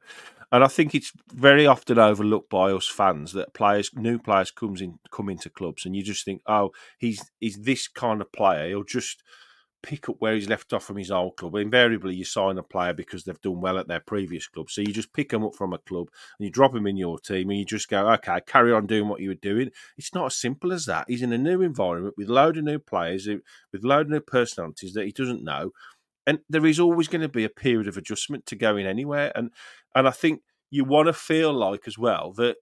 [0.52, 4.82] and I think it's very often overlooked by us fans that players, new players, comes
[4.82, 8.68] in come into clubs, and you just think, oh, he's he's this kind of player.
[8.68, 9.24] He'll just
[9.84, 11.56] pick up where he's left off from his old club.
[11.56, 14.70] Invariably, you sign a player because they've done well at their previous club.
[14.70, 17.20] So you just pick them up from a club and you drop him in your
[17.20, 19.72] team and you just go, okay, carry on doing what you were doing.
[19.98, 21.06] It's not as simple as that.
[21.08, 24.12] He's in a new environment with a load of new players, with a load of
[24.12, 25.72] new personalities that he doesn't know.
[26.26, 29.32] And there is always going to be a period of adjustment to going anywhere.
[29.36, 29.52] And
[29.96, 32.58] and I think you want to feel like as well that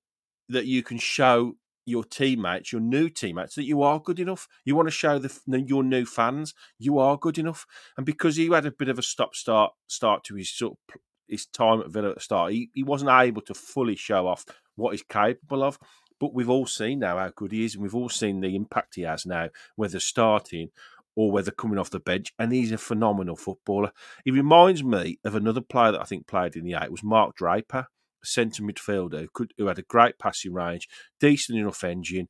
[0.50, 4.48] that you can show your teammates, your new teammates, that you are good enough.
[4.66, 7.66] You want to show the your new fans you are good enough.
[7.98, 11.00] And because he had a bit of a stop start start to his sort of
[11.28, 14.46] his time at Villa at the start, he, he wasn't able to fully show off
[14.76, 15.80] what he's capable of.
[16.20, 18.96] But we've all seen now how good he is, and we've all seen the impact
[18.96, 20.70] he has now, whether starting
[21.16, 22.34] or whether coming off the bench.
[22.40, 23.92] And he's a phenomenal footballer.
[24.24, 27.36] He reminds me of another player that I think played in the eight was Mark
[27.36, 27.88] Draper
[28.26, 30.88] centre midfielder who, could, who had a great passing range,
[31.20, 32.28] decent enough engine,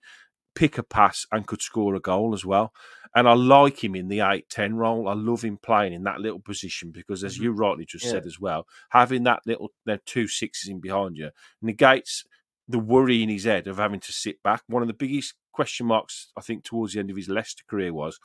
[0.55, 2.73] pick a pass, and could score a goal as well.
[3.13, 5.07] And I like him in the 8 10 role.
[5.07, 7.61] I love him playing in that little position because, as you mm-hmm.
[7.61, 8.11] rightly just yeah.
[8.11, 9.71] said as well, having that little
[10.05, 11.31] two sixes in behind you
[11.61, 12.25] negates
[12.67, 14.63] the worry in his head of having to sit back.
[14.67, 17.93] One of the biggest question marks, I think, towards the end of his Leicester career
[17.93, 18.19] was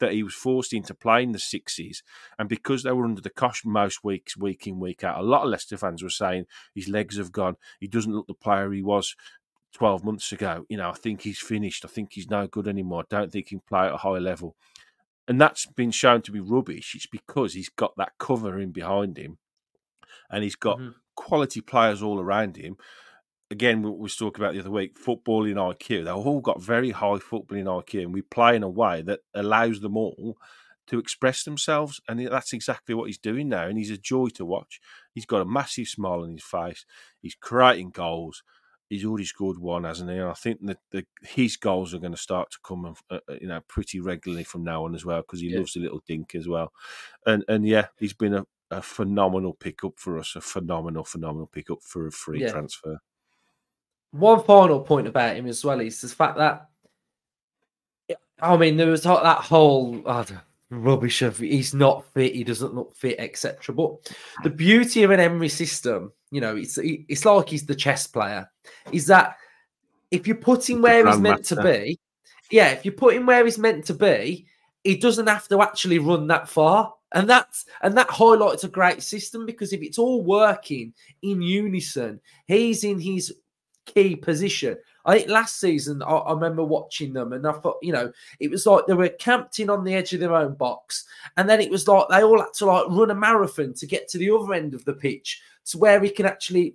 [0.00, 2.02] that he was forced into playing the sixes,
[2.38, 5.44] and because they were under the cosh most weeks, week in week out, a lot
[5.44, 7.56] of Leicester fans were saying his legs have gone.
[7.80, 9.16] He doesn't look the player he was
[9.76, 11.84] 12 months ago, you know, I think he's finished.
[11.84, 13.02] I think he's no good anymore.
[13.02, 14.56] I don't think he can play at a high level.
[15.28, 16.94] And that's been shown to be rubbish.
[16.94, 19.38] It's because he's got that cover in behind him
[20.30, 20.90] and he's got mm-hmm.
[21.14, 22.76] quality players all around him.
[23.50, 26.04] Again, we was talking about the other week, footballing IQ.
[26.04, 29.80] They've all got very high footballing IQ, and we play in a way that allows
[29.80, 30.36] them all
[30.88, 32.00] to express themselves.
[32.08, 33.66] And that's exactly what he's doing now.
[33.66, 34.80] And he's a joy to watch.
[35.12, 36.84] He's got a massive smile on his face.
[37.22, 38.42] He's creating goals
[38.88, 40.16] he's already scored one, hasn't he?
[40.16, 43.34] And I think that the, his goals are going to start to come, uh, uh,
[43.40, 45.58] you know, pretty regularly from now on as well because he yeah.
[45.58, 46.72] loves a little dink as well.
[47.24, 51.82] And and yeah, he's been a, a phenomenal pickup for us, a phenomenal, phenomenal pickup
[51.82, 52.52] for a free yeah.
[52.52, 53.00] transfer.
[54.12, 56.68] One final point about him as well is the fact that,
[58.40, 60.02] I mean, there was that whole
[60.70, 63.74] rubbish of he's not fit, he doesn't look fit, etc.
[63.74, 68.06] But the beauty of an Emery system, you know, it's it's like he's the chess
[68.06, 68.50] player,
[68.92, 69.36] is that
[70.10, 71.98] if you put him where he's meant to be,
[72.50, 74.46] yeah, if you put him where he's meant to be,
[74.84, 76.94] he doesn't have to actually run that far.
[77.12, 80.92] And that's and that highlights a great system because if it's all working
[81.22, 83.34] in unison, he's in his
[83.86, 84.76] key position.
[85.04, 88.50] I think last season I, I, remember watching them and I thought, you know, it
[88.50, 91.04] was like they were camped in on the edge of their own box,
[91.36, 94.08] and then it was like they all had to like run a marathon to get
[94.08, 96.74] to the other end of the pitch to where he can actually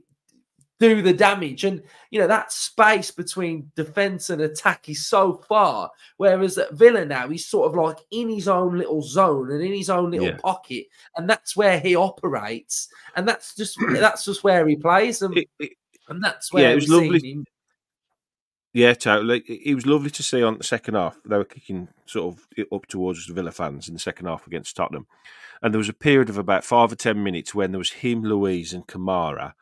[0.82, 1.64] do the damage.
[1.64, 5.92] And you know, that space between defense and attack is so far.
[6.18, 9.74] Whereas at Villa now, he's sort of like in his own little zone and in
[9.74, 10.38] his own little yeah.
[10.38, 10.86] pocket,
[11.16, 12.88] and that's where he operates.
[13.16, 15.22] And that's just that's just where he plays.
[15.22, 15.74] And, it, it,
[16.12, 17.20] and that's where yeah, it was lovely.
[17.20, 17.46] Him.
[18.74, 19.40] Yeah, totally.
[19.40, 21.18] It was lovely to see on the second half.
[21.26, 24.76] They were kicking sort of up towards the Villa fans in the second half against
[24.76, 25.08] Tottenham.
[25.62, 28.24] And there was a period of about five or 10 minutes when there was him,
[28.24, 29.54] Luiz, and Kamara.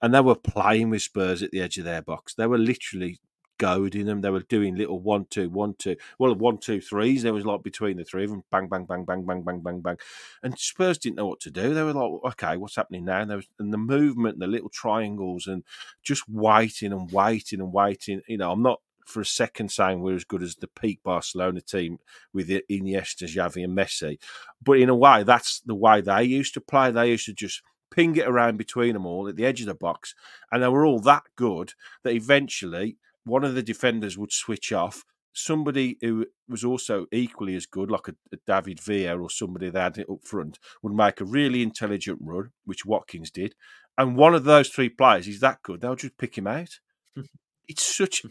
[0.00, 2.34] And they were playing with Spurs at the edge of their box.
[2.34, 3.20] They were literally
[3.62, 4.20] goading them.
[4.20, 5.94] They were doing little one, two, one, two.
[6.18, 7.22] Well, one, two, threes.
[7.22, 9.80] There was like between the three of them, bang, bang, bang, bang, bang, bang, bang,
[9.80, 9.96] bang.
[10.42, 11.72] And Spurs didn't know what to do.
[11.72, 13.20] They were like, okay, what's happening now?
[13.20, 15.62] And, there was, and the movement, the little triangles, and
[16.02, 18.20] just waiting and waiting and waiting.
[18.26, 21.60] You know, I'm not for a second saying we're as good as the peak Barcelona
[21.60, 21.98] team
[22.32, 24.18] with Iniesta, Xavi, and Messi.
[24.60, 26.90] But in a way, that's the way they used to play.
[26.90, 29.74] They used to just ping it around between them all at the edge of the
[29.74, 30.16] box,
[30.50, 35.04] and they were all that good that eventually one of the defenders would switch off.
[35.34, 39.80] Somebody who was also equally as good, like a, a David Villa or somebody that
[39.80, 43.54] had it up front, would make a really intelligent run, which Watkins did.
[43.96, 46.80] And one of those three players is that good, they'll just pick him out.
[47.68, 48.22] it's such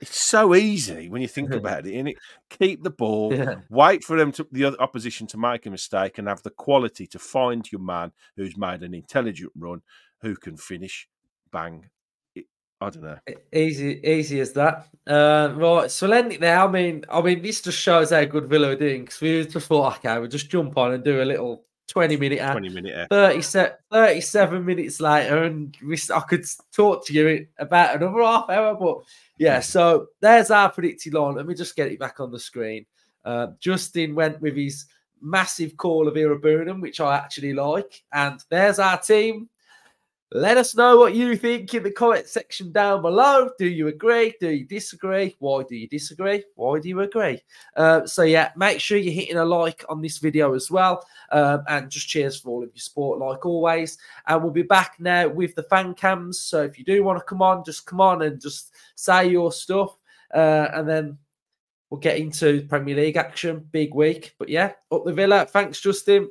[0.00, 1.94] it's so easy when you think about it.
[1.94, 2.16] And it
[2.50, 3.56] keep the ball, yeah.
[3.70, 7.06] wait for them to the other opposition to make a mistake, and have the quality
[7.08, 9.82] to find your man who's made an intelligent run,
[10.22, 11.08] who can finish,
[11.52, 11.90] bang,
[12.80, 13.18] I don't know.
[13.52, 14.88] Easy, easy as that.
[15.06, 16.66] Uh, right, so Splendid now.
[16.66, 19.66] I mean, I mean, this just shows how good Villa are doing because we just
[19.66, 22.52] thought, okay, we'll just jump on and do a little 20 minute ad.
[22.52, 28.22] 20 minute 37, 37 minutes later, and we, I could talk to you about another
[28.22, 28.74] half hour.
[28.74, 28.98] But
[29.38, 31.36] yeah, so there's our predicted line.
[31.36, 32.84] Let me just get it back on the screen.
[33.24, 34.86] Uh, Justin went with his
[35.20, 38.02] massive call of Iroegbunam, which I actually like.
[38.12, 39.48] And there's our team.
[40.32, 43.50] Let us know what you think in the comment section down below.
[43.60, 44.34] Do you agree?
[44.40, 45.36] Do you disagree?
[45.38, 46.42] Why do you disagree?
[46.56, 47.40] Why do you agree?
[47.76, 51.06] Uh, so, yeah, make sure you're hitting a like on this video as well.
[51.30, 53.98] Um, and just cheers for all of your support, like always.
[54.26, 56.40] And we'll be back now with the fan cams.
[56.40, 59.52] So, if you do want to come on, just come on and just say your
[59.52, 59.96] stuff.
[60.34, 61.18] Uh, and then
[61.88, 63.64] we'll get into Premier League action.
[63.70, 64.34] Big week.
[64.40, 65.46] But yeah, up the Villa.
[65.46, 66.28] Thanks, Justin.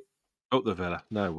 [0.51, 1.01] Up the Villa.
[1.09, 1.31] No